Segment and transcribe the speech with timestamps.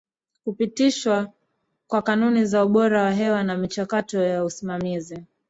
[0.43, 1.27] kupitishwa
[1.87, 5.25] kwa kanuni za ubora wa hewa na michakato ya usimamizi